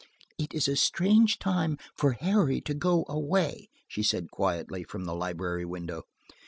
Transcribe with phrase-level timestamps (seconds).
[0.39, 5.13] "It is a strange time for Harry to go away," she said quietly, from the
[5.13, 6.05] library window.